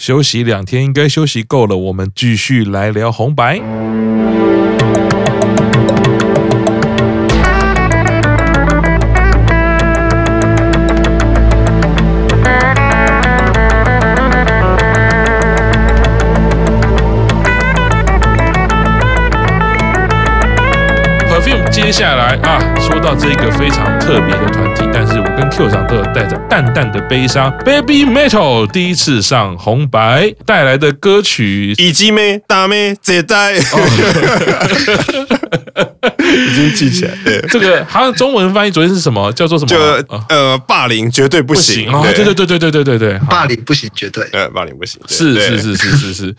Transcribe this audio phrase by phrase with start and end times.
[0.00, 3.60] 休息两天应该休息够了，我们继续来聊红白。
[25.60, 27.52] 但是我跟 Q 长都有带着淡淡的悲伤。
[27.64, 33.60] Baby Metal 第一次上红白带来的歌曲，以及咩大妹这代，已
[36.54, 37.12] 经记起来。
[37.24, 39.30] 对，这个好像中文翻译昨天是什么？
[39.32, 39.68] 叫做什么？
[39.68, 39.76] 就
[40.30, 41.92] 呃，霸凌绝对不行。
[41.92, 44.26] 哦，对对对对对对对对，霸凌不行，绝对。
[44.32, 46.34] 呃，霸凌不行，是是是是是是。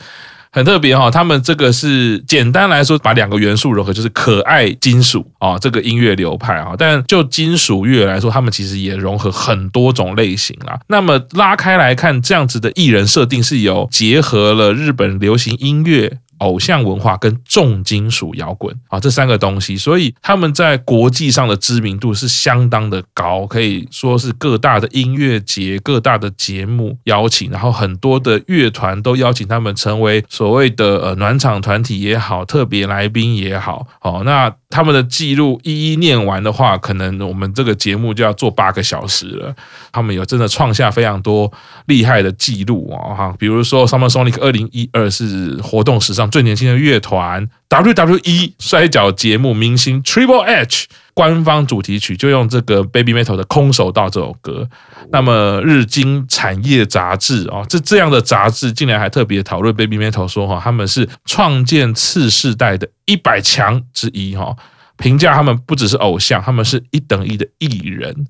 [0.51, 6.73] 很特别哈，他们这个是简单来说，把两个元素融合，就是可爱金属啊，这个音乐流派啊。
[6.77, 10.77] 但就金属乐来说，他们其实也融合很多种类型啦。
[10.87, 16.19] 那么拉开来看，这样子的艺人设定是有结合了日本流行音乐。
[16.41, 39.53] 偶像文化跟重金属摇滚啊，这三个东西，所以他们在国际上的知名度是相当的高，可以说是各大的音乐节、各大的节目邀请，然后很多的乐团都邀请他们成为所谓的呃暖场团体也好，特别来宾也好，哦，那他们的记录一一念完的话，可能我们这个节目就要做八个小时了。
[39.91, 41.51] 他们有真的创下非常多
[41.85, 46.30] 厉害的记录啊，哈，比如说 Summer Sonic 二零一二是活动史上。
[46.31, 54.67] 最年轻的乐团 WWE 摔角节目明星 Triple H 官方主题曲就用这个 Baby Metal 的《空手道》这首歌。
[55.11, 64.55] 那么日经产业杂志啊，这这样的杂志竟然还特别讨论 Baby Metal 说哈，他们是创建次世代的一百强之一哈，
[64.97, 68.25] 评价他们不只是偶像，他们是一等一的艺人。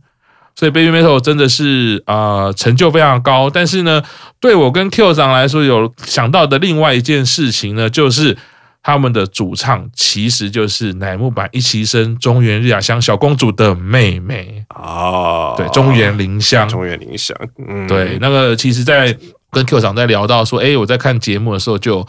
[0.55, 3.49] 所以 Baby Metal 真的是啊、呃，成就非常高。
[3.49, 4.01] 但是呢，
[4.39, 8.37] 对我跟 Q 长来说，有想到的另外一件事情呢，就是
[8.83, 14.63] 他们的主唱其实就是乃木坂一期生中原日雅香小公主的妹妹。
[14.75, 17.35] 哦，对，中原绫香，中原绫香，
[17.67, 19.15] 嗯，对，那个其实，在
[19.51, 22.05] 跟 Q 长在聊到说，哎，我在看节目的时候就，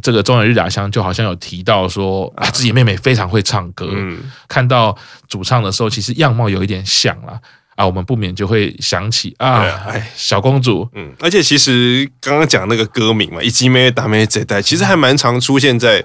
[0.00, 4.18] 这个中原日雅香就好像有提到说啊，自己妹妹非常会唱歌，嗯，
[4.48, 4.96] 看到
[5.28, 7.38] 主唱的时候，其实样貌有一点像啦。
[7.76, 16.04] 啊，我们不免就会想起啊，哎，小公主，嗯，而且其实刚刚讲那个歌名嘛，一季妹打没这代，其实还蛮常出现在。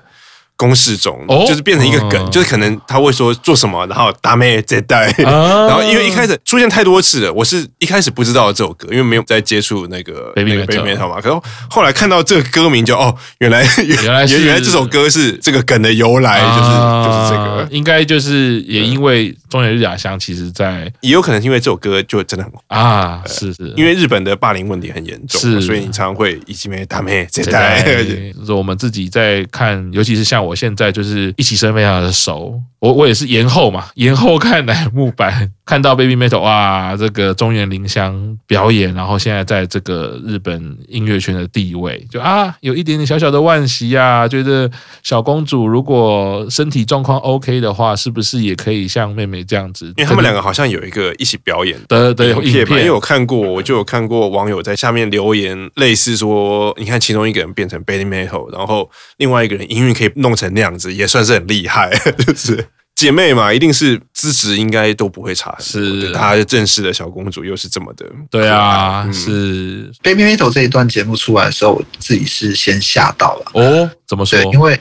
[0.59, 25.61] 公式中，就是变成一个梗，哦、就是可能他会说做什么，然后达妹这代，啊、 然后因为一开始出现太多次了，我是一开始不知道这首歌，因为没有在接触那个 Baby Metal 嘛，可是后来看到这个歌名就哦，原来原 来原来这首歌是这个梗的由来，就是、啊、就是这个，应该就是也因为中野日雅香，其实在也有可能是因为这首歌就真的很啊，是是，因为日本的霸凌问题很严重，是。
[25.61, 27.81] 所以你常常会一起妹达妹这代，
[28.37, 30.48] 就是我们自己在看，尤其是像我。
[30.49, 44.67] 我现在就是一起生非常的熟，我我也是延后嘛，延后看乃木坂，看到 Baby Metal 哇，这个中原绫香表演，然后现在在这个日本音乐圈的地位，就啊有一点点小小的惋惜啊，觉得
[45.03, 49.85] 小公主如果身体状况 OK 的话，是不是也可以像妹妹这样子？
[49.95, 61.91] 因为他们两个好像有一个一起表演的的影片，因为我看过，我就有看过网友在下面留言，类似说，你看其中一个人变成 Baby Metal，然后另外一个人音乐可以弄成那样子，也算是很厉害，
[62.25, 62.65] 就是。
[62.99, 65.55] 姐妹嘛，一定是资质应该都不会差。
[65.57, 68.05] 是，她正式的小公主又是这么的。
[68.29, 69.89] 对啊，嗯、是。
[70.03, 73.51] Baby Metal 这一段节目出来的时候，我自己是先吓到了。
[73.53, 74.37] 哦，怎么说？
[74.43, 74.77] 对，因为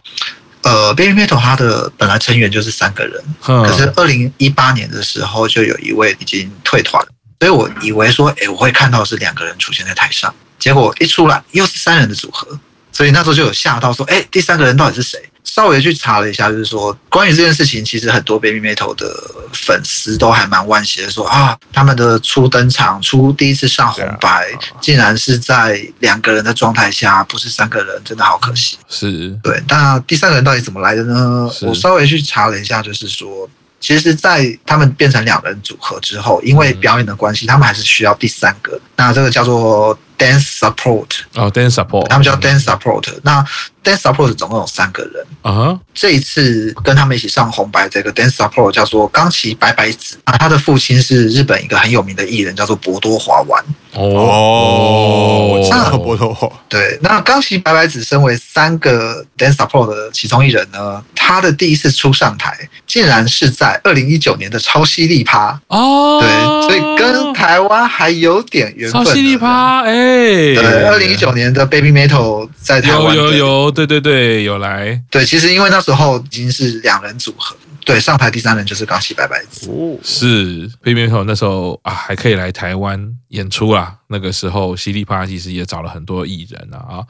[0.63, 7.01] 呃，Baby Metal 它的本来成员就是三个人，嗯、可是二零一八年的时候就有一位已经退团，
[7.39, 12.59] 所以我以为说，哎，我会看到是两个人出现在台上，结果一出来又是三人的组合，
[12.91, 15.21] 所以那时候就有吓到说，哎，第三个人到底是谁？
[15.49, 19.07] 稍微去查了一下，就是说关于这件事情，其实很多 Baby Metal 的
[19.53, 24.47] 粉丝都还蛮惋惜的，说啊，他们的初登场、初第一次上红白，
[24.81, 28.77] 竟然是在两个人的状态下，不是三个人，真的好可惜。
[28.89, 31.51] 是对，那第三个人到底怎么来的呢？
[31.63, 33.49] 我稍微去查了一下，就是说，
[33.81, 43.45] 其实，在他们变成两人组合之后，因为表演的关系，他们还是需要第三个，那这个叫做 Dance Support 哦，Dance Support，他们叫 Dance Support，那。
[43.85, 45.51] Dance Support 总共有三个人啊。
[45.51, 45.79] Uh huh.
[45.95, 53.65] 这一次跟他们一起上红白这个 Dance Support 叫做冈崎白白子啊，他的父亲是日本一个很有名的艺人，叫做博多华丸。
[53.95, 56.49] 哦，那博多华。
[56.69, 66.21] 对，那冈崎白白子身为三个 Dance Support 的其中一人呢，他的第一次出上台，竟然是在二零一九年的超犀利趴哦。
[66.21, 66.29] 对，
[66.69, 69.05] 所以跟台湾还有点缘分。
[69.05, 75.01] 超犀利趴，哎，对，二零一九年的 Baby Metal 在台湾有有有，对对对，有来。
[75.11, 77.55] 对，其实因为那时候已经是两人组合。
[77.85, 79.71] 对，上台第三人就是高希白白子，
[80.03, 83.97] 是 Baby Metal 那时候啊，还可以来台湾演出啦。
[84.09, 87.01] 那个时候，犀利趴其实也找了很多艺人啊，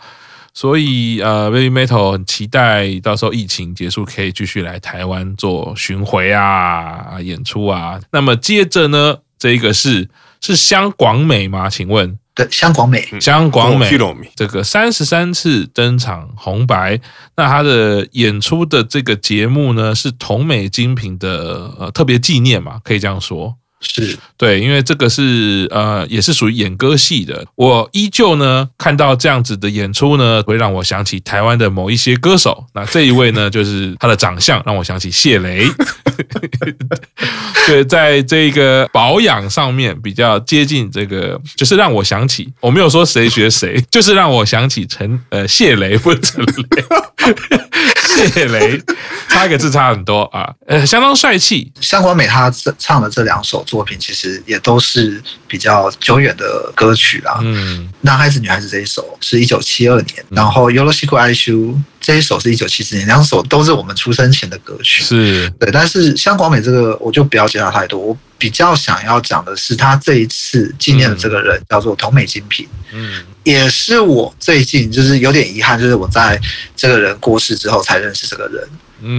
[0.54, 7.98] 所以呃，Baby Metal 很期待到时候疫情结束，可以继续来台湾做巡回啊、演出啊。
[8.12, 10.08] 那么接着呢，这一个是
[10.40, 11.68] 是香广美吗？
[11.68, 12.16] 请问？
[12.38, 13.90] 对，香广美，香广美，
[14.36, 17.00] 这个三十三次登场红白，
[17.34, 23.56] 那他的演出的这个节目呢，是同美精品的呃特别纪念嘛，可以这样说。
[23.80, 27.46] 是对，因为这个是呃，也是属于演歌系的。
[27.54, 32.66] 我依旧呢看到这样子的演出呢，会让我想起台湾的某一些歌手。
[32.74, 35.64] 那这一位呢，就是他的长相让我想起谢雷。
[37.68, 48.82] 对，在这个保养上面比较接近这个，就是让我想起，我没有说谁学谁，就是让我想起陈呃谢雷不是陈雷， 谢雷
[49.28, 51.70] 差一个字差很多啊，呃，相当帅气。
[51.80, 53.64] 香广美他唱的这两首。
[53.67, 57.39] 作品其实也都是比较久远的歌曲啦。
[57.41, 61.55] 嗯，男孩子女孩子这一首是一九七二年，嗯、然后《よろしく爱しゅ》
[61.99, 65.03] 这一首是一九七四年，两首都是我们出生前的歌曲。
[65.03, 72.67] 是对，但是香广美这个我就不要介绍太多，我比较想要讲的是他这一次纪念的这个人、嗯、叫做桐美精品。
[72.91, 76.39] 嗯，也是我最近就是有点遗憾，就是我在
[76.75, 78.67] 这个人过世之后才认识这个人。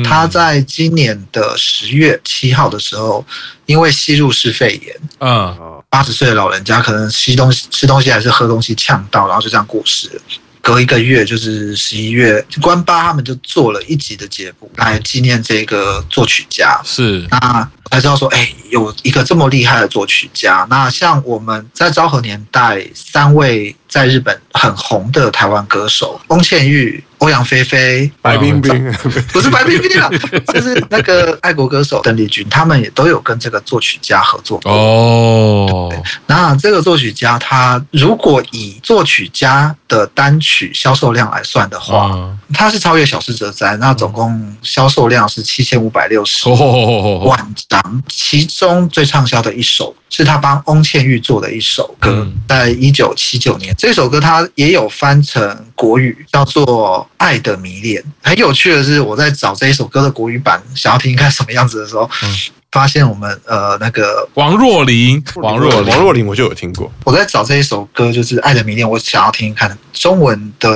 [0.03, 3.25] 他在今年的十月七号的时候，
[3.65, 10.21] 因为吸入式肺炎，嗯，八十岁的老人家可能吸东西、吃东西还是喝东西呛到，然后就这样过世了。
[10.61, 16.79] 隔一个月，就是十一月，关八他们就做了一集的节目来纪念这个作曲家。
[16.83, 20.67] 是，那才知道说，哎，有一个这么厉害的作曲家。
[20.69, 27.03] 那像我们在昭和年代，三位在日本很红的台湾歌手，翁倩玉。
[27.19, 28.92] 欧阳菲菲、白冰冰，
[29.31, 30.10] 不是白冰冰啊，
[30.54, 34.71] 就是那个爱国歌手邓丽君，他们也都有跟这个作曲家合作过。
[34.71, 35.94] 哦，
[36.27, 42.18] 那这个作曲家，他如果以作曲家的单曲销售量来算的话，
[42.53, 57.07] 他是超越小室哲哉，那总共销售量是七千五百六十万张，其中最畅销的一首是他帮翁倩玉做的一首歌，在一九七九年，这首歌他也有翻成国语，叫做。
[57.19, 62.35] 爱的迷恋，很有趣的是，我在找这一首歌的国语版，想要听看什么样子的时候，嗯、
[62.71, 66.89] 发现我们呃那个王若琳，王若琳，王若琳，我就有听过。
[67.03, 70.73] 我在找这一首歌，就是《爱的迷恋》，我想要听看中文的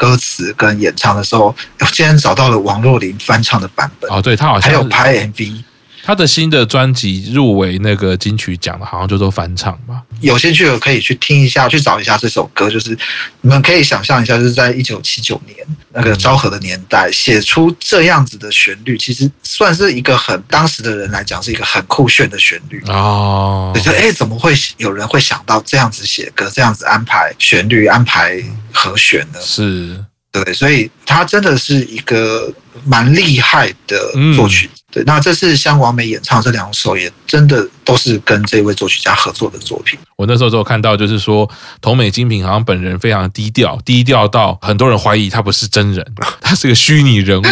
[0.00, 4.10] 歌词跟演唱的时候，我竟然找到了王若琳翻唱的版本。
[4.10, 5.62] 哦，对，她好像还有拍 MV。
[6.10, 10.02] 他的新的专辑入围那个金曲奖的，好像就都翻唱吧。
[10.20, 12.68] 有兴趣的可以去听一下，去找一下这首歌。
[12.68, 12.98] 就是
[13.42, 15.56] 你们可以想象一下，就是在一九七九年
[15.92, 23.72] 那个昭和的年代，写出这样子的旋律，其实算是一个很当时的人来讲是一个很酷炫的旋律哦。
[23.84, 28.42] 就哎，怎么会有人会想到这样子写歌，这样子安排旋律、安排
[28.72, 29.38] 和弦呢？
[29.40, 32.52] 是对，所以他真的是一个
[32.84, 34.68] 蛮厉害的作曲。
[34.90, 39.98] 嗯对，那这次香王美演唱这两首，也真的都是跟这位作曲家合作的作品。
[40.16, 41.48] 我那时候就看到，就是说
[41.80, 46.04] 同美精品好像本人非常低调，低调到很多人怀疑他不是真人，
[46.42, 47.46] 他是个虚拟人物。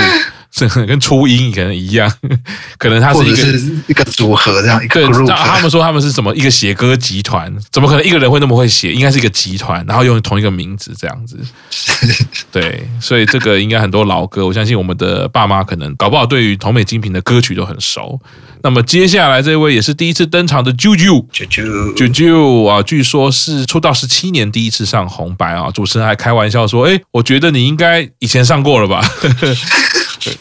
[0.50, 2.10] 是跟初音可能一样，
[2.78, 5.26] 可能他是一个是一个组合这样一个 group。
[5.28, 7.54] 他们说他们是什么一个写歌集团？
[7.70, 8.90] 怎么可能一个人会那么会写？
[8.90, 11.38] 应该是一个集团，然后用同一个名字这样子。
[12.50, 18.20] 对，所以这个应该很多老歌，我相信我们的爸妈可能搞不好对于同美精品的歌曲都很熟。
[18.62, 25.70] 那么接下来这位也是第一次登场的啾啾啾啾啾啾啊，据说是出道十七年第一次上红白啊。
[25.70, 29.00] 主持人还开玩笑说：“哎，我觉得你应该以前上过了吧。”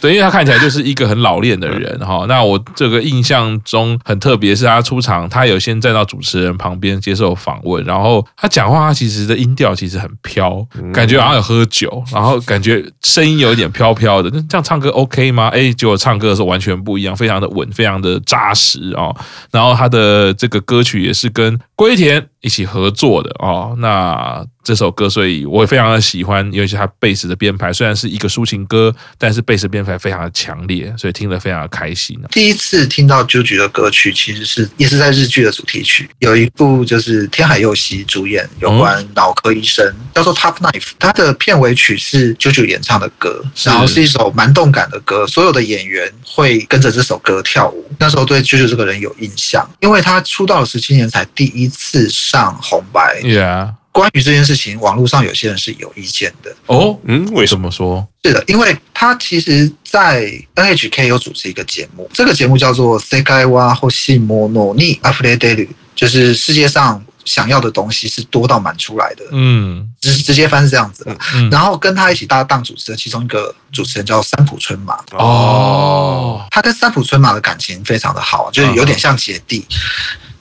[0.02, 2.26] 对，因为他看起来就是一个很老练的人哈。
[2.28, 14.30] 那我这个印象中很特别，是他出场，他有先站到主持人旁边接受访问，然后他讲话，他其实的音调其实很飘，感觉好像有喝酒，然后感觉声音有一点飘飘的。
[14.34, 15.50] 那这样唱歌 OK 吗？
[15.50, 19.16] 哎，结果唱歌的时候完全不一样，非常的稳，非常的扎实哦。
[19.52, 23.76] 然后他的这个歌曲也是跟龟田一起合作的哦。
[23.80, 32.20] 那这首歌，所以我也非常的喜欢，尤其他贝斯的编排，虽然是一个抒情歌，但是贝斯编排非常的强烈，所以听得非常的开心。
[32.32, 47.90] 第一次听到 JoJo 的歌曲，其实是也是在日剧的主题曲，有一部就是天海佑希主演有关脑科医生，嗯、叫做 Top Knife，它的片尾曲是 JoJo 演唱的歌，然后是一首蛮动感的歌，所有的演员会跟着这首歌跳舞。
[47.98, 53.22] 那时候对 JoJo 这个人有印象，因为他出道了十七年才第一次上红白。
[53.24, 53.72] Yeah.
[53.97, 56.55] 关于这件事情，网络上有些人是有意见的。
[56.67, 58.07] 哦，嗯，为什么说？
[58.25, 69.25] 是的，因为他其实，在 NHK 有主持一个节目，这个节目叫做《世界は欲しいものに溢れてる》，就是世界上想要的东西是多到满出来的。
[69.33, 71.17] 嗯，直直接翻是这样子的。
[71.35, 74.97] 嗯，然后跟他一起搭档主持的其中一个主持人叫三浦春马。
[75.13, 79.67] 哦，他跟三浦春马的感情非常的好，就是有点像姐弟。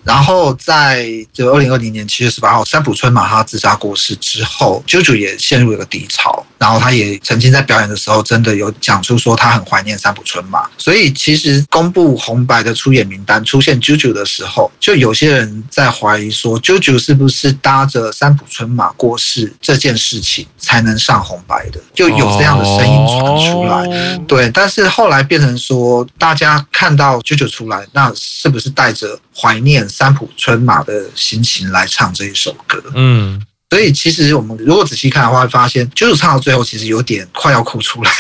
[0.07, 6.47] 然后在就二零二零年七月十八号，三浦春马他自杀过世之后，JoJo 也陷入了一个低潮。
[6.59, 10.69] 然后他也曾经在表演的时候，真的有讲出说他很怀念三浦春马。
[10.79, 21.81] 所以其实公布红白的出演名单出现 JoJo 的时候，就有些人在怀疑说，JoJo 是不是搭着三浦春马过世这件事情才能上红白的？
[21.95, 24.19] 就有这样的声音传出来。
[24.27, 29.89] 对，但是后来变成说，大家看到 JoJo 出来，那是不是带着怀念？
[29.89, 33.43] 三浦春马的心情来唱这一首歌，嗯。
[33.70, 38.12] 所以其实我们如果仔细看的话，会发现就是唱到最后，其实有点快要哭出来，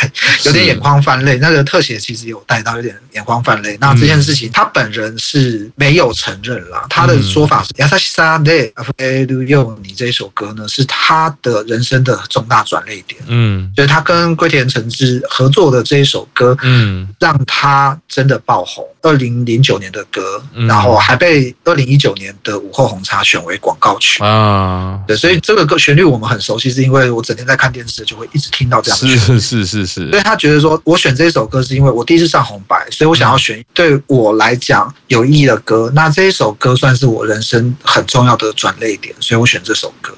[0.46, 1.36] 有点眼眶泛泪。
[1.40, 3.78] 那个特写其实有带到有点眼眶泛泪。
[3.82, 13.22] 那这件事情他本人是没有承认啦，他的说法是《优しさで溢れるように》这首歌呢是他的人生的重大转捩点。
[13.28, 18.88] 嗯，就是他跟龟田诚治合作的这一首歌，嗯，让他真的爆红。
[19.04, 24.98] 二零零九年的歌，然后还被二零一九年的午后红茶选为广告曲啊。
[25.06, 25.35] 对，所以。
[25.41, 29.07] 这个歌旋律我们很熟悉，是因为我整天在看电视，就会一直听到这样的。
[29.07, 30.11] 是是是是。
[30.11, 35.91] 所以他觉得说，我选这首歌是因为我第一次上红白，所以我想要选对我来讲有意义的歌。
[35.95, 40.13] 那这一首歌算是我人生很重要的转泪点，所以我选这首歌。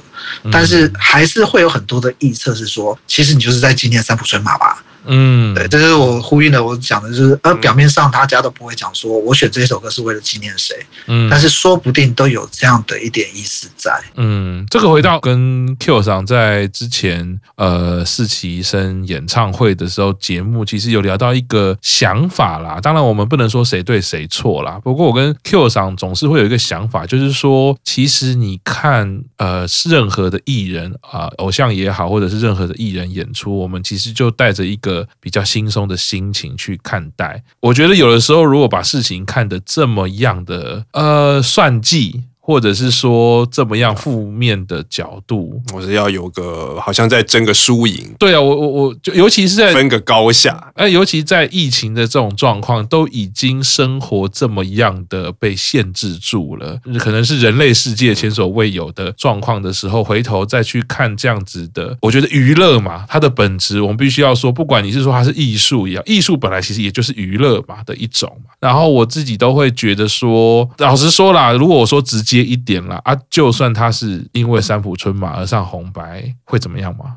[0.51, 4.85] 但是还是会有很多的臆测是说，其实你就是在纪念三浦春马吧。
[5.11, 6.63] 嗯，对，这是我呼应的。
[6.63, 10.75] 我讲的就是，呃表面上大家都不会讲说我选这首歌是为了纪念谁，
[11.07, 13.91] 嗯，但是说不定都有这样的一点意思在。
[14.17, 22.79] 嗯，这个回到跟 Q 上在之前呃四期生演唱会的时候，节目其实有聊到一个想法啦。
[22.83, 35.07] 当然我们不能说谁对谁错啦，不过我跟 Q 上总是会有一个想法，就是说，其实你看呃任何的艺人啊、偶像也好，或者是任何的艺人演出，我们其实就带着一个。
[35.21, 42.23] 比较轻松的心情去看待，我觉得有的时候如果把事情看得这么样的呃算计。
[42.49, 48.11] 或者是说这么样负面的角度，我是要有个好像在争个输赢。
[48.19, 68.52] 对啊，我我我就尤其是在分个高下，哎，尤其在疫情的这种状况，都已经生活这么样的被限制住了，可能是人类世界前所未有的状况的时候，回头再去看这样子的，我觉得娱乐嘛，它的本质我们必须要说，不管你是说它是艺术一样，艺术本来其实也就是娱乐嘛的一种嘛。
[68.59, 72.38] 然后我自己都会觉得说，老实说啦，如果我说直接。
[72.42, 73.16] 一点啦啊！
[73.30, 77.16] 就算他是因为三浦春马而上红白，会怎么样吗？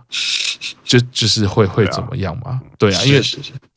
[0.83, 2.59] 就就是会会怎么样吗？
[2.77, 3.21] 对啊，因为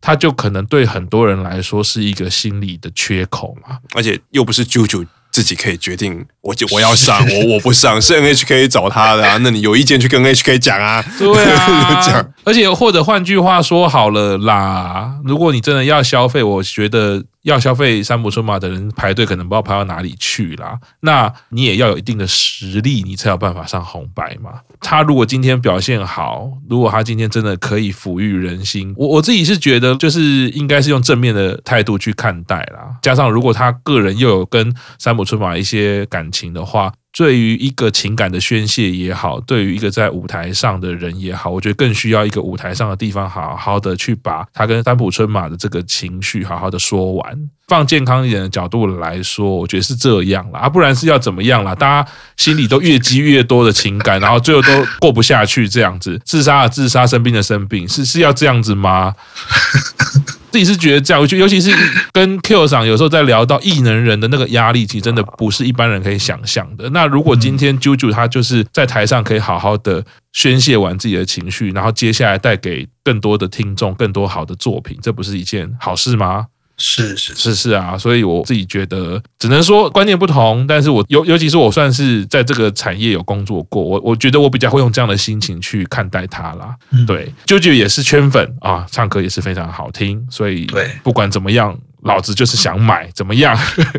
[0.01, 9.37] 他就可能对很多人来说是一个心理的缺口嘛，而且又不是 JoJo 自己可以决定，我就 我要上，我我不上，是 NHK 找他的啊。
[9.39, 11.05] 那你有意见去跟 NHK 讲啊？
[11.19, 12.34] 对啊， 讲。
[12.45, 17.25] 而且或者换句话说好了啦，如果你真的要消费，我觉得。
[17.45, 20.79] 要消费三浦春马的人排队，可能不知道排到哪里去啦。
[21.01, 24.53] 那你也要有一定的实力，你才有办法上红白嘛。
[24.81, 32.97] 他如果今天表现好，如果他今天真的可以抚育人心，我我自己是觉得，就是应该是用正面的态度去看待啦。
[33.03, 36.95] 加上如果他个人又有跟三浦春马一些感情的话。
[37.17, 47.51] 对于一个情感的宣泄也好，对于一个在舞台上的人也好，我觉得更需要一个舞台上的地方，好好的去把他跟三浦春马的这个情绪好好的说完。
[47.69, 51.75] 放健康一点的角度来说，我觉得是这样啦，啊，不然是要怎么样啦？
[51.75, 54.69] 大家心里都越积越多的情感，然后最后都
[55.01, 59.15] 过不下去，这样子，自杀的自杀，生病的生病，是是要这样子吗？
[60.55, 61.75] 自己是觉得这样，我觉得尤其是
[62.13, 66.89] 跟 Q 上有时候在聊到异能人的那个压力，其实真的不是一般人可以想象的。
[66.91, 76.47] 那如果今天 JoJo 他就是在台上可以好好的宣泄完自己的情绪，然后接下来带给更多的听众更多好的作品，这不是一件好事吗？
[76.77, 86.75] 是是是是啊，所以我自己觉得，只能说观念不同，但是我尤尤其是我算是在这个产业有工作过，我我觉得我比较会用这样的心情去看待它啦。
[86.91, 91.79] 嗯、对，JoJo 也是圈粉啊，唱歌也是非常好听，所以对，不管怎么样。
[92.05, 93.59] 老子就是想买，怎么样？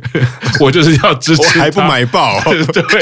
[0.62, 2.40] 我就是要支持，我还不买爆。
[2.72, 3.02] 对，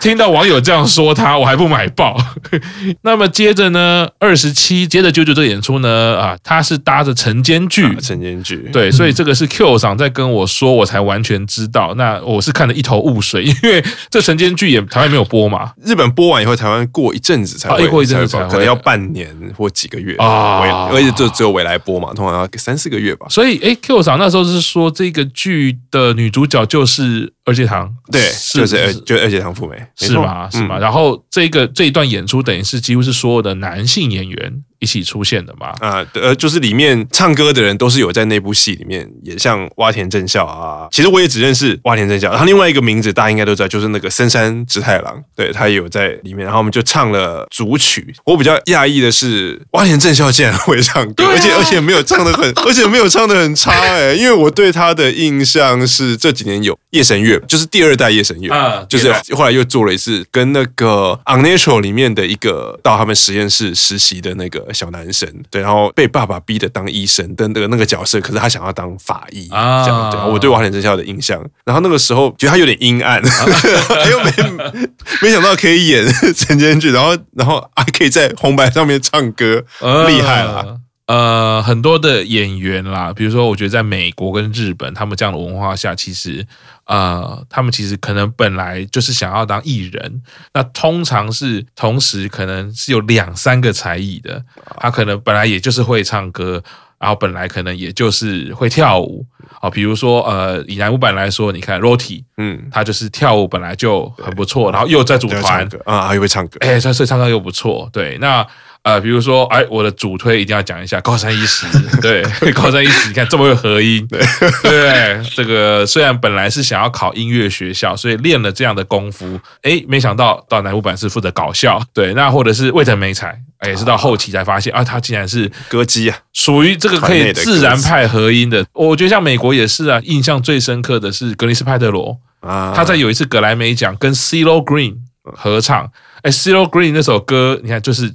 [0.00, 2.16] 听到网友这样说他，我还不买爆。
[3.02, 11.94] 那么接着呢，二十七接着 JoJo 这个演出呢，啊，他是搭着晨间剧，晨间剧，对，所以这个是 Q 上在跟我说，我才完全知道。
[11.94, 23.26] 那我是看得一头雾水，因为这晨间剧也台湾没有播嘛，日本播完以后，台湾过一阵子才会，过一阵子才会，可能要半年或几个月啊，而且就只有未来播嘛，通常要三四个月吧。
[23.30, 24.31] 所以，哎，Q 上那。
[24.32, 28.20] 都是说这个剧的女主角就是二阶堂，对，
[28.52, 30.50] 就是二，就二阶堂富美，是吗？
[30.50, 30.78] 是吗？
[30.78, 34.64] 然后这个这一段演出等于是几乎是所有的男性演员。
[34.82, 35.68] 一起出现的嘛？
[35.78, 40.88] 啊，呃，就是里面唱歌的人都是有在那部戏里面演，像洼田正孝啊。
[40.90, 46.44] 其实我也只认识洼田正孝，他另外一个名字大家应该都知道，就是那个森山直太郎，对，他也有在里面。
[46.44, 48.12] 然后我们就唱了主曲。
[48.24, 54.12] 我比较讶异的是，洼田正孝竟然会唱歌，而且而且没有唱的很，而且没有唱的很差哎。
[54.14, 64.62] 因为我对他的印象是这几年有夜神月，就是第二代夜神月，啊，就是后来又做了一次跟那个 Unnatural 里面的一个到他们实验室实习的那个。
[64.72, 70.18] 小男生对，然后被爸爸逼的当医生的那个那个角色，可是他想要当法医啊，这样对。
[70.32, 73.22] 我对瓦田真孝的印象，然后那个时候觉得他有点阴暗，
[74.10, 74.88] 又没
[75.20, 79.62] 没想到可以演晨间剧，然后然后还可以在红白上面唱歌，
[80.08, 80.78] 厉害了。
[81.12, 86.46] 呃，很多的演员啦，比如说，我觉得在美国跟日本，他们这样的文化下，其实，
[86.86, 90.22] 呃，他们其实可能本来就是想要当艺人，
[90.54, 94.42] 那通常是同时可能是有两三个才艺的，
[94.80, 96.62] 他可能本来也就是会唱歌，
[96.98, 99.26] 然后本来可能也就是会跳舞，
[99.60, 105.68] 啊，比如说，呃，以南木板来说，你看 Roti，嗯，他就是跳舞本来就很不错，然后又在组团。
[105.84, 108.46] 啊，又会唱歌，哎，所以唱歌又不错，对，那。
[108.82, 111.66] 呃，比如说，哎，我的主推一定要讲一下高山一石，
[112.02, 114.20] 对，高山一石，你看这么有合音，对，
[114.60, 128.66] 对，这个虽然本来是想要考音乐学校，所以练了这样的功夫，哎，没想到到南湖版是负责搞笑，对，那或者是未藤美彩，也是到后期才发现啊，他竟然是歌姬啊，属于这个可以自然派合音的。
[128.72, 135.88] 我觉得像美国也是啊，印象最深刻的是格林斯派特罗啊，他在有一次格莱美奖跟 CeeLo Green 合唱，
[136.22, 138.12] 哎，CeeLo Green 那首歌，你看就是。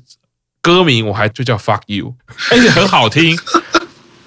[0.68, 2.14] 歌名我还就叫 Fuck You，
[2.52, 3.40] 而且很好听，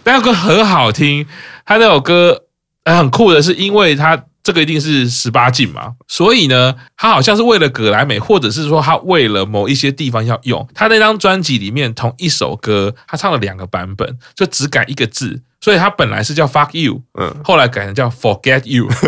[0.05, 1.27] 那首歌很好听。
[1.67, 2.47] 他那首歌
[2.87, 15.43] 很酷的是，因为他这个一定是十八禁嘛，所以呢，他好像是为了葛莱美，或者是说他为了某一些地方要用，他那张专辑里面同一首歌，他唱了两个版本，就只改一个字。
[15.61, 18.89] 所以他本来是叫 fuck you，嗯，后来改成叫 forget you。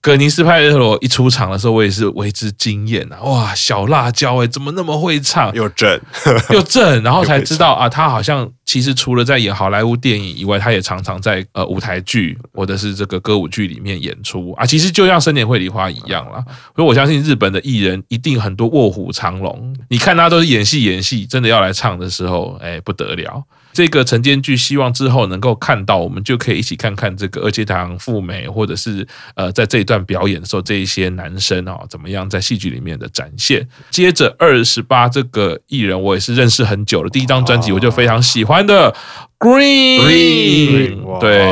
[0.00, 3.20] 葛尼斯派特罗一出场的时候，我也是为之惊艳啊！
[3.22, 5.52] 哇，小辣椒哎，怎么那么会唱？
[5.54, 6.00] 又正
[6.50, 14.66] 又正， 然后才知道啊，他好像其实除了在演好莱坞电影以外，他也常常在呃舞台剧或者是这个歌舞剧里面演出啊。
[14.66, 16.44] 其实就像生年会梨花一样啦，
[16.76, 19.74] 所以我相信日本的艺人一定很多卧虎藏龙。
[19.88, 23.42] 你看他都是演戏演戏，真的要来唱的时候，哎，不得了。
[23.74, 33.66] 这个晨间剧，希望之后能够看到，我们就可以一起看看这个二阶堂富美，或者是呃，在这一段表演的时候，这一些男生啊，怎么样在戏剧里面的展现。
[33.90, 38.94] 接着二十八这个艺人，我也是认识很久了，第一张专辑我就非常喜欢的
[39.40, 41.44] Green，, Green 对，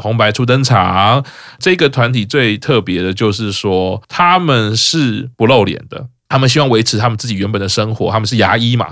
[0.00, 1.24] 红白初登场。
[1.58, 8.86] 这个团体最特别的就是说，他们是不露脸的，他们希望维持他们自己原本的生活，他们是牙医嘛。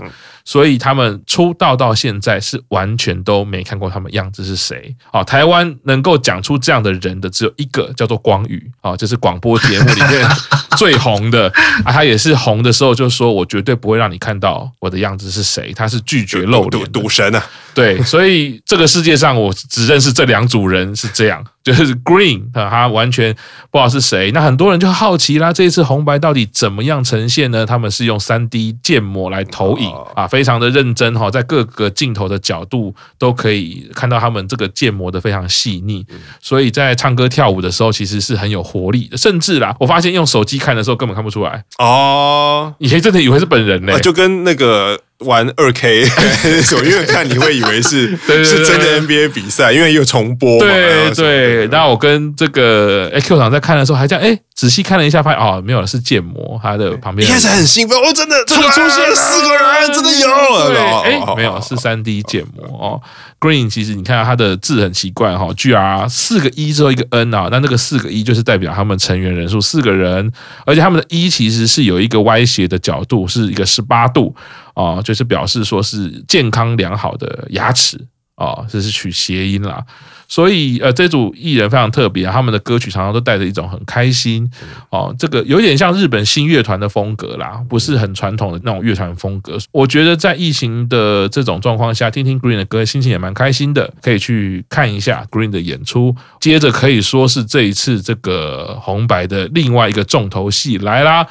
[0.45, 4.95] 所以他们出道到现在是完全都没看过他们样子是谁。
[5.13, 8.71] 哦，台湾能够讲出这样的人的只有一个，叫做光宇。
[8.83, 10.29] 哦，就是广播节目里面
[10.77, 11.51] 最红的
[11.85, 11.91] 啊。
[11.91, 17.43] 他也是红的时候就说：“我绝对不会让你看到我的样子是谁。”他是拒绝露脸，赌神啊。
[17.73, 21.45] 对，所以这个世界上我只认识这两组人是这样。
[21.65, 23.33] 就是 Green 啊，他完全
[23.71, 24.31] 不知道是谁。
[24.33, 27.65] 那很多人就好奇啦，这一次红白到底怎么样呈现呢？
[27.65, 36.05] 他们是用三 D 建模来投影啊，非常的认真哈，在各个镜头的角度都可以看到他们这个建模的非常细腻。
[36.41, 39.17] 所以在唱歌跳舞的时候，其实是很有活力的。
[39.17, 42.75] 甚至啦，我发现用手机看的时候根本看不出来哦。
[42.81, 44.99] 以前真的以为是本人呢，就跟那个。
[45.21, 46.03] 玩二 K，
[46.85, 50.67] 因为看你会以为是是真的 NBA 比赛，因为有重播嘛。
[50.67, 63.03] 对对，然后我跟这个 Q 厂在看的时候，还这样哎，仔细看了一下，发现哦，没有，是建模，他的旁边一开始很兴奋，哦，真的真的出现了四个人，真的有，对，哎，没有，是三 D 建模哦。
[63.41, 70.33] Green 其实你看他的字很奇怪哈，GR 四个一之后一个 N 啊，那那个四个一就是代表他们成员人数四个人，
[70.65, 74.35] 而且他们的一其实是有一个歪斜的角度，是一个十八度
[74.75, 78.01] 啊，就是表示说是健康良好的牙齿
[78.37, 79.83] 啊，这是取谐音啦。
[80.29, 84.51] 所以，呃，这组艺人非常特别啊，他们的歌曲常常都带着一种很开心
[84.91, 89.59] 哦，这个有点像日本新乐团的风格啦，不是很传统的那种乐团风格。
[89.71, 96.15] 我觉得在疫情的这种状况下，听听 Green 的歌，心情也蛮开心的，可以去看一下 Green 的演出。
[96.41, 101.27] 接着可以说是这一次这个红白的另外一个重头戏来啦，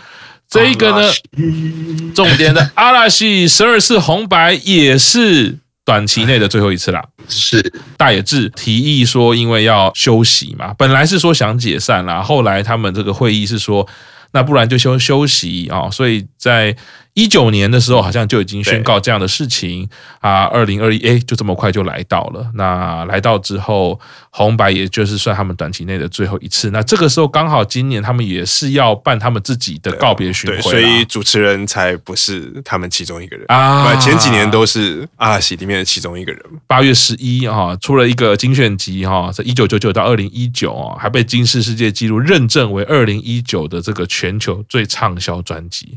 [0.49, 1.11] 这一个呢，
[2.13, 5.59] 重点的阿拉西十二次红白也是。
[5.85, 7.03] 短期内的最后一次啦，
[7.37, 13.87] 是大野智提议说，因为要休息嘛，本来是说想解散啦，后来他们这个会议是说，
[14.31, 16.75] 那不然就休休息啊，所以在。
[17.13, 19.87] 一九年的时候，好像就已经宣告这样的事情
[20.19, 20.45] 啊。
[20.45, 22.49] 二零二一，哎，就这么快就来到了。
[22.55, 23.99] 那来到之后，
[24.31, 26.71] 红白也就是算他们短期内的最后一次。
[26.71, 33.95] 那这个时候刚好今年他们也是要办他们自己的告别巡回，所以主持人才不是他们其中一个人啊。
[33.97, 36.41] 前几年都是阿拉西里面的其中一个人。
[36.65, 45.95] 八月十一啊，出了一个精选集哈，在一九九九到二零一九啊，还被金氏世界纪录认证为二零一九的这个全球最畅销专辑。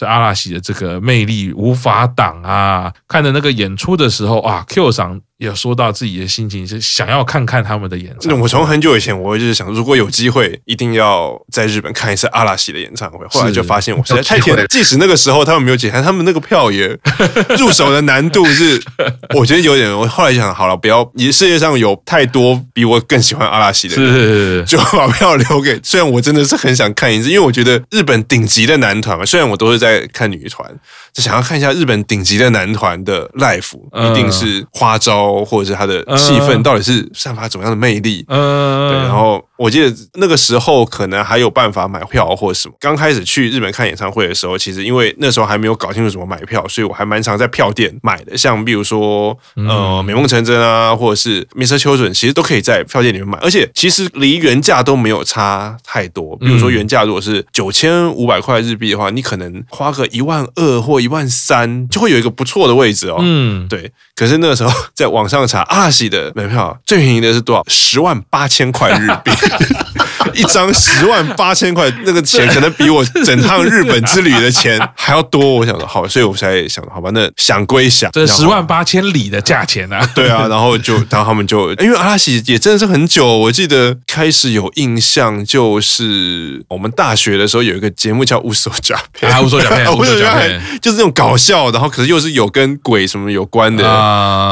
[0.00, 2.90] 这阿拉西的这个魅力无法挡啊！
[3.06, 5.20] 看着那个演出的时候啊，Q 赏。
[5.40, 8.42] 有说到自己的心情是想要看看他们的演唱会。
[8.42, 13.24] 我从很久以前，我就是想，如果有机会，一定要在日本看一次阿拉西的演唱会。
[13.30, 16.88] 后来就发现，我实在太天，即使那个时候他们没有解散，他们那个票也
[17.58, 18.78] 入手的难度是，
[19.34, 19.90] 我觉得有点。
[19.90, 25.80] 我后来想，好了，不要，你世界上有太多比我更喜欢阿拉西的人，就把票留给。
[25.82, 30.70] 虽然我真的是很想看一次，因为我觉得日本顶级的男团嘛，虽然我都是在看女团。
[31.12, 38.24] 就想要看一下日本顶级的男团的 life，一定是花招，或者是他的气氛到底是散发怎么样的魅力。
[38.28, 39.42] 嗯，对，然后。
[39.60, 42.74] 我记得那个时候可能还有办法买票或什么。
[42.80, 48.38] 刚开始去日本看演唱会的时候，其实因为那时候还没有搞清楚怎么买票，所以我还蛮常在票店买的。
[48.38, 51.78] 像比如说呃美梦成真啊，或者是 Mr.
[51.78, 53.36] Children，其实都可以在票店里面买。
[53.42, 56.34] 而且其实离原价都没有差太多。
[56.38, 63.18] 比如说原价如果是九千五百块日币的话，你可能花个一万二或一万三，就会有一个不错的位置哦。
[63.20, 63.92] 嗯，对。
[64.16, 67.62] 可是那个时候在网上查阿拉西的门票最便宜的是多少？
[67.68, 69.30] 十万八千块日币。
[70.34, 75.56] 一张十万八千块，那个钱可能比我整趟日本之旅的钱还要多。
[75.56, 93.84] 我想说，好，所以我才想，好吧，那想归想，这十万八千里的价钱啊， 对啊，然后就，然后他们就，因为阿拉西也真的是很久，我记得开始有印象，就是我们大学的时候有一个节目叫《乌索甲片》，乌索甲片，乌索甲片，就是那种搞笑，然后可是又是有跟鬼什么有关的，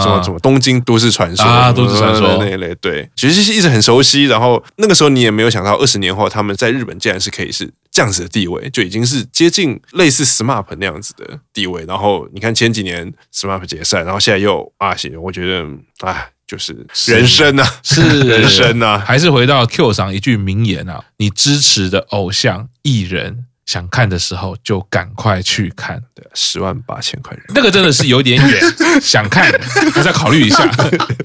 [0.02, 2.38] 什么什么东京都市传说啊，都市传说。
[2.38, 11.84] 那一类，对，其实是一直很熟悉，然后那个时候你也没有想到二十年后他们在日本竟然是可以是这样子的地位，就已经是接近类似 SMAP 那样子的地位。
[11.86, 15.66] 然后你看前几年 SMAP 解散，然后现在又阿西，我觉得
[16.00, 16.74] 哎，就是
[17.06, 23.44] 人生啊，是人生啊，还是回到 Q 上一句名言啊，你支持的偶像艺人。
[23.68, 28.62] 想看的时候就赶快去看，对，十万八千块人，那个真的是有点远，
[28.98, 29.44] 想看
[29.92, 30.66] 还是要考虑一下。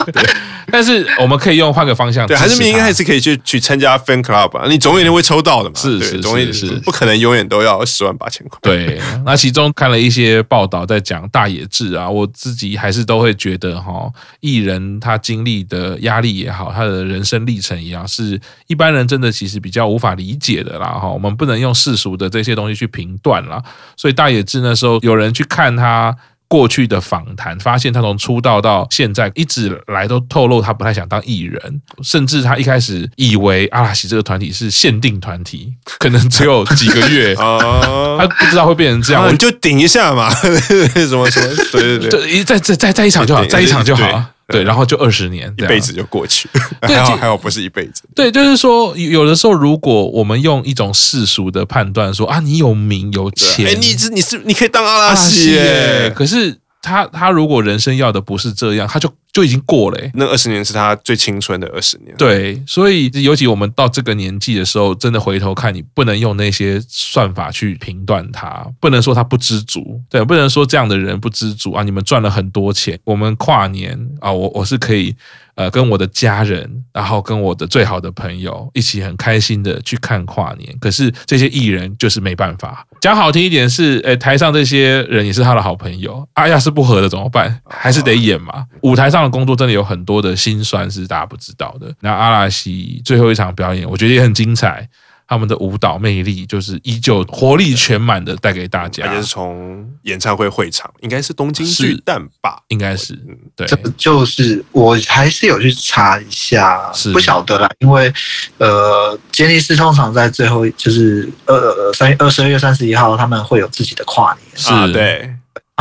[0.70, 8.60] 但是我们可以用换个方向，对，还是应该还是可以去去参加 fan club 啊，你总有一天会抽到的嘛，是是是是，不可能永远都要十万八千块。
[8.62, 21.08] 对，那其中看了一些报道在讲大野智啊，我自己还是都会觉得哈，艺人他经历的压力也好，他的人生历程也好，是一般人真的其实比较无法理解的啦哈。
[21.08, 22.33] 我们不能用世俗的。
[22.34, 23.62] 这些东西去评断了，
[23.96, 26.16] 所以大野智那时候有人去看他
[26.48, 44.26] 过去的访谈，发现他从出道到现在一直来都透露他不太想当艺人，甚至他一开始以为阿拉西这个团体是限定团体，可能只有几个月， 他不知道会变成这样，我们就顶一下嘛， 什么什么，对对对，再再再再一场就好，再一场就好。
[44.54, 46.48] 对，然后就二十年，一辈子就过去。
[46.82, 48.04] 对，还好还好不是一辈子。
[48.16, 56.12] 对，就是说，有的时候，如果我们用一种世俗的判断说啊，你有名有钱，哎，你是你是你可以当阿拉西耶。
[56.16, 60.12] 可是他他如果人生要的不是这样，他就就已经过了、欸。
[60.14, 62.16] 那二十年是他最青春的二十年。
[62.18, 71.84] 对，所以尤其我们到这个年纪的时候，真的回头看你，不能用那些算法去评断他，不能说他不知足，对，不能说这样的人不知足啊。
[71.84, 75.16] 你们赚了很多钱，我们跨年啊，我我是可以。
[75.56, 80.76] 呃，跟我的家人，然后跟我的最好的朋友一起很开心的去看跨年。
[80.80, 87.56] 可是这些艺人就是没办法，讲好听一点是，诶，台上这些人也是他的好朋友，啊，要是不合的怎么办？
[87.70, 88.66] 还是得演嘛。
[88.82, 91.94] 舞台上的工作真的有很多的辛酸是大家不知道的。
[92.02, 94.88] 那阿拉西最后一场表演，我觉得也很精彩。
[95.26, 102.62] 他们的舞蹈魅力就是依旧活力全满的带给大家，而且是从演唱会会场，应该是东京巨蛋吧？
[102.68, 103.18] 应该是，
[103.56, 108.14] 对，这就是我还是有去查一下，是不晓得啦，因为
[108.60, 115.34] 呃，杰尼斯通常在最后就是呃三月二十二月三十一号，他们会有自己的跨年，是、啊、对。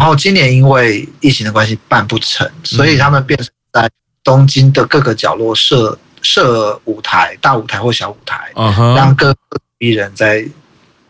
[0.03, 3.89] 然后今年因为疫情的关系办不成，所以他们变成在
[4.25, 5.97] 东京的各个角落设。
[6.25, 8.95] 设舞台，大舞台或小舞台，uh huh.
[8.95, 9.35] 让各
[9.79, 10.47] 艺人在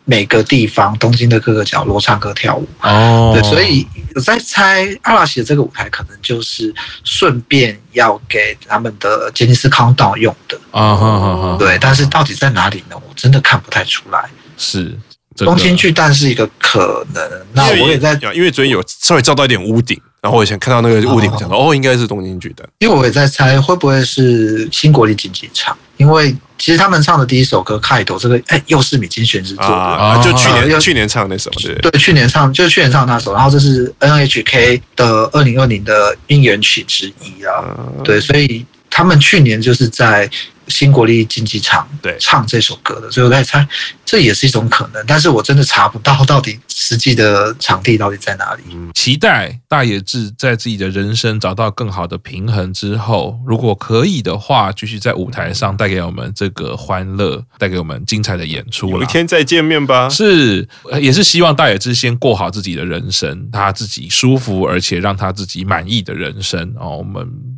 [0.07, 2.67] 每个地方，东京的各个角落唱歌跳舞。
[2.81, 3.35] 哦，oh.
[3.35, 6.75] 对，所以我在猜，阿拉西的这个舞台可能就是
[7.05, 10.59] 顺便要给他们的杰尼斯康道用的。
[10.71, 12.97] 啊哈哈，对，但是到底在哪里呢？
[12.97, 14.31] 我真的看不太出来。
[14.57, 14.99] 是。
[15.45, 22.67] 东京巨蛋是一个可能，那我也在，因为昨天有稍微照到一点屋顶，然后我以前看到那个屋顶，我想到哦，应该是东京巨蛋。
[22.79, 37.65] 因为我也在猜会不会是新国立竞技场，因为其实他们唱的第一首歌《开头》这个，哎，又是米津玄师做的，啊，就去年去年唱的那首，对，对，去年唱就是去年唱的那首，然后这是 NHK 的二零二零的应援曲之一啊，
[38.05, 40.29] 对，所以他们去年就是在。
[40.73, 43.67] 新国立竞技场对唱这首歌的，所以我在猜，
[44.05, 48.63] 这也是一种可能，但是我真的查不到到底实际的场地到底在哪里。
[48.95, 58.89] 期待大野智在自己的人生找到更好的平衡之后，如果可以的话，继续在舞台上带给我们这个欢乐，带给我们精彩的演出。
[58.89, 60.09] 有一天再见面吧。
[60.09, 60.67] 是，
[61.01, 66.97] 也是希望大野智先过好自己的人生，他自己舒服而且让他自己满意的人生哦。
[66.97, 67.52] 我们。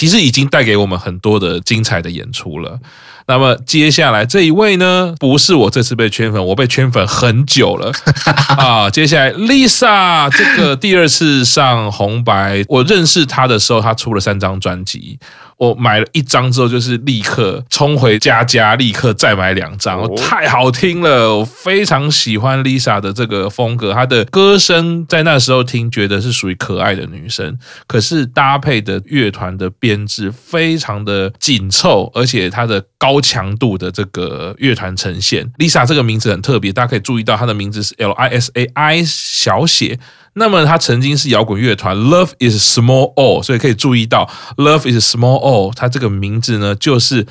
[0.00, 2.78] 其实已经带给我们很多的精彩的演出了。
[3.26, 7.92] 那么接下来这一位呢，不是我这次被圈粉，我被圈粉很久了
[8.56, 8.88] 啊。
[8.88, 15.18] 接下来 Lisa 这个第二次上红白，我认识她的时候，她出了三张专辑。
[15.60, 21.36] 我买了一张之后，就是立刻冲回家家，立刻再买两张，太好听了！
[21.36, 35.46] 我非常喜欢 Lisa 的这个风格，她的歌声在那时候听觉得是属于可爱的女生，可是搭配的乐团的编制非常的紧凑，而且她的高强度的这个乐团呈现。
[35.58, 39.98] Lisa 这个名字很特别，大家可以注意到她的名字是 L I S A I 小写。
[40.34, 47.26] 那么他曾经是摇滚乐团 Love is Small O，所以可以注意到 Love is Small O，它这个名字呢就是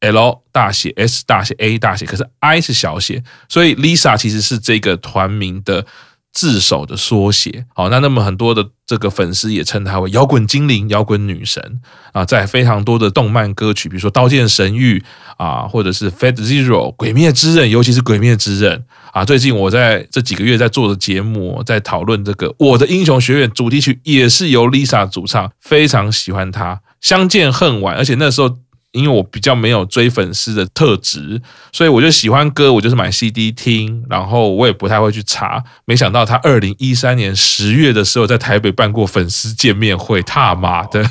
[0.00, 5.86] L 大写 S 大写 A 大写，可是 I 是小写，所以 Lisa 其实是这个团名的
[6.36, 7.64] 自首的缩写。
[7.74, 11.80] 好，那那么很多的这个粉丝也称她为摇滚精灵、摇滚女神
[12.12, 14.98] 啊，在非常多的动漫歌曲，比如说《刀剑神域》
[15.42, 18.78] 啊，或者是《Fate Zero》《鬼灭之刃》，尤其是《鬼灭之刃》。
[19.12, 26.82] 啊，最近我在这几个月在做的节目，在讨论这个《我的英雄学院》主题曲，也是由 Lisa 主唱，非常喜欢她。
[27.00, 28.58] 相见恨晚，而且那时候
[28.92, 31.40] 因为我比较没有追粉丝的特质，
[31.72, 35.62] 所以我就喜欢歌，我就是买 CD 听，然后我也不太会去查。
[35.84, 41.04] 没想到他二零一三年十月的时候在台北办过粉丝见面会，他妈的，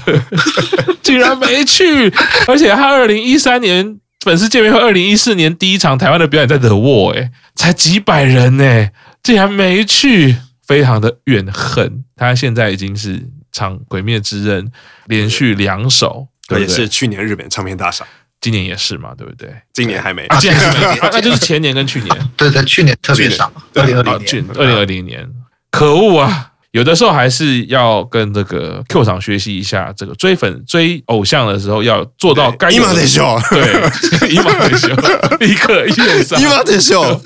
[1.04, 2.12] 竟然没去，
[2.48, 4.00] 而且他二零一三年。
[4.22, 8.90] 粉丝见面会，二零一四年第一场台湾的表演在 The Wall，哎，才几百人呢，
[9.22, 12.04] 竟然没去，非常的怨恨。
[12.16, 14.66] 他现在已经是唱《鬼灭之刃》
[15.06, 18.08] 连续两首，对，也是去年日本唱片大赏，
[18.42, 19.50] 今年也是嘛，对不对？
[19.74, 25.28] 今年还没，今年还没， 那就是前年跟去年，对 对，去年特别赏，二零二零年，二零二零年，
[25.72, 26.52] 可恶啊！
[26.72, 32.70] 有的时候还是要跟这个 Q 厂学习一下，这个追粉追偶像的时候要做到该。
[32.70, 34.90] 一马得秀，对，一马得秀，
[35.40, 37.22] 立刻一马得秀。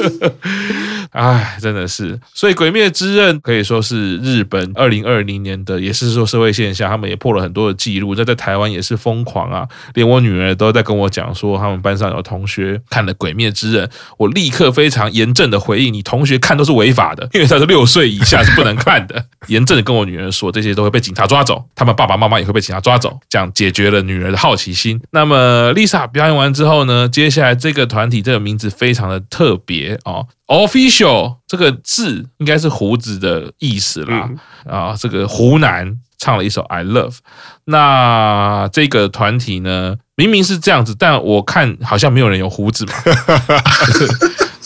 [1.13, 8.13] 哎，真的是，所以《鬼灭之刃》可以说是日本二零二零年的，也是说社会现象，他们也破了很多的记录。
[8.13, 19.25] 在在台湾也是疯狂啊，连我女儿都在跟我讲说，他们班上有同学看了《鬼灭之刃》，我立刻非常严正的回应：你同学看都是违法的， 因为他是六岁以下是不能看的。
[19.47, 25.01] 严正的跟我女儿说，这些都会被警察抓走，他们爸爸妈妈也会被警察抓走，这样解决了女儿的好奇心。
[25.11, 30.27] 那么 Lisa 表演完之后呢，接下来这个团体这个名字非常的特别哦。
[30.49, 34.29] Official 这个字应该是胡子的意思啦。
[34.65, 37.17] 嗯、啊，这个湖南唱了一首 I Love。
[37.65, 42.93] 那这个团体呢，明明是这样子，但我看好像没有人有胡子嘛。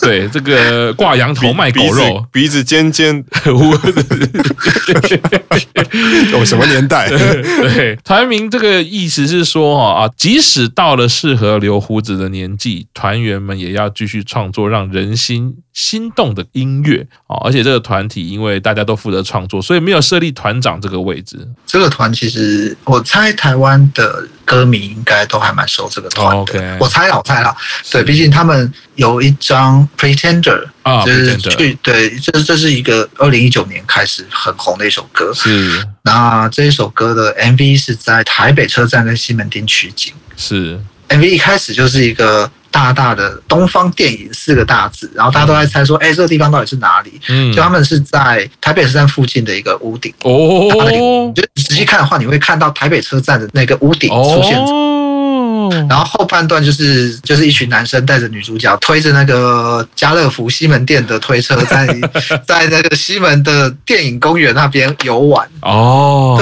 [0.00, 3.24] 对，这个挂羊头卖狗肉，鼻子尖尖，
[6.32, 7.08] 有什么年代？
[7.08, 17.36] 对，团名这个意思是说啊，即使到了适合留胡子的年纪，团员们也要继续创作让人心心动的音乐啊。
[17.44, 21.38] 而且这个团体因为大家都负责创作，所以没有设立团长这个位置。
[21.66, 24.26] 这个团其实我猜台湾的。
[24.46, 26.76] 歌迷应该都还蛮熟这个团的，oh, okay.
[26.78, 27.56] 我猜了，我猜了，
[27.90, 35.84] 对，毕竟他们有一张 Pretender，啊，就是去，对，这这是一个二零一九年开始很红的一首歌，是。
[36.02, 40.80] 那这一首歌的 MV 是在台北车站跟西门町取景，是。
[41.08, 42.48] MV 一开始就是一个。
[42.74, 47.20] 大大的东方电影四个大字，然后大家都在猜说，哎、欸，这个地方到底是哪里？
[47.28, 51.32] 嗯，就他们是在台北车站附近的一个屋顶哦。
[51.32, 54.58] 就仔细看的话，你会看到台北车站的那个屋顶出现。
[55.88, 61.86] 然后后半段就是就是一群男生带着女主角推着那个家乐福西门店的推车， 在
[62.46, 65.46] 在那个西门的电影公园那边游玩。
[65.62, 66.36] 哦，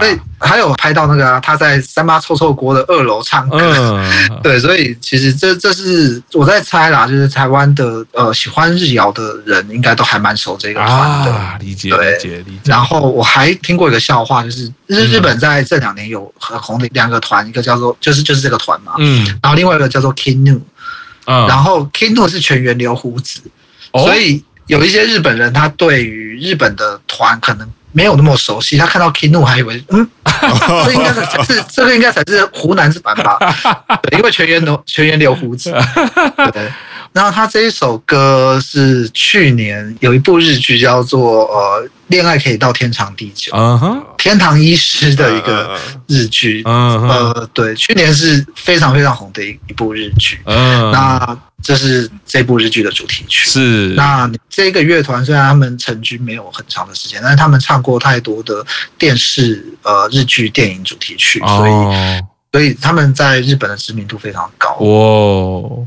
[0.00, 0.18] 对。
[0.40, 12.60] 还有拍到那个、啊、他在三八臭臭锅的二楼唱歌，嗯、 对，所以其实这这是我在猜啦，就是台湾的呃喜欢日谣的人应该都还蛮熟这个团的，啊、理解理解理解。
[12.64, 20.60] 然后我还听过一个笑话，就是日日本在这两年有很红的两个团，一个叫做就是就是这个团嘛，嗯，然后另外一个叫做 King Gnu，
[21.26, 23.40] 嗯，然后 King Gnu 是全员留胡子，
[23.92, 27.68] 哦、所以有一些日本人他对于日本的团可能。
[27.92, 30.08] 没有那么熟悉，他看到 Gnu 还以为，嗯，
[30.84, 33.38] 这应该才是这个应该才是湖南版吧？
[34.02, 35.70] 对，因为全员留全员留胡子。
[36.52, 36.70] 对，
[37.18, 43.52] 然后他这一首歌是去年有一部日剧叫做呃《恋爱可以到天长地久》，
[44.16, 45.76] 天堂医师的一个
[46.06, 46.62] 日剧。
[46.64, 50.38] 呃，对，去年是非常非常红的一一部日剧。
[50.46, 51.36] 那。
[51.60, 53.50] 这是这部日剧的主题曲。
[53.50, 58.64] 是，那这个乐团虽然他们成军没有很长的时间，但是他们唱过太多的
[58.96, 64.76] 电视、呃日剧、电影主题曲，所以、哦、所以他们在日本的知名度非常高。
[64.78, 65.84] 哦，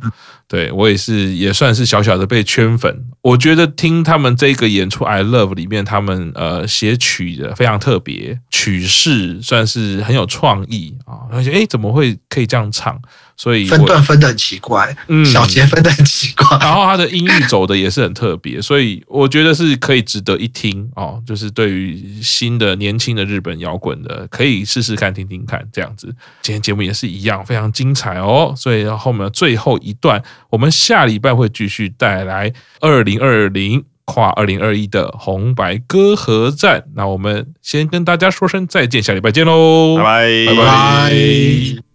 [0.52, 3.06] 对我也是，也算是小小的被圈粉。
[3.22, 11.32] 我觉得听他们这个演出《I Love》里面，他们呃写曲的非常特别，曲式算是很有创意啊。
[11.32, 13.00] 而且哎，怎么会可以这样唱？
[13.42, 21.20] 所以分段分的很奇怪，嗯，小节分的很奇怪， 然后他的音域走的也是很特别，所以我觉得是可以值得一听哦。
[21.26, 26.14] 就是对于新的年轻的日本摇滚的，可以试试看听听看这样子。
[26.44, 28.54] 今天节目也是一样，非常精彩哦。
[28.56, 36.84] 所以后面最后一段，我们下礼拜会继续带来二零二零跨二零二一的红白歌合战。
[36.94, 40.64] 那我们先跟大家说声再见，下礼拜见喽，拜拜，拜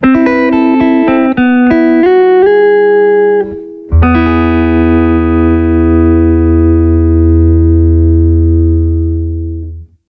[0.00, 0.25] 拜。